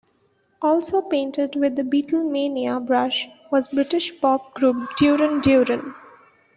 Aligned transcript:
Also 0.63 0.99
painted 1.03 1.55
with 1.55 1.75
the 1.75 1.83
Beatlemania 1.83 2.83
brush 2.83 3.29
was 3.51 3.67
British 3.67 4.19
pop 4.19 4.51
group 4.55 4.87
Duran 4.97 5.41
Duran. 5.41 5.93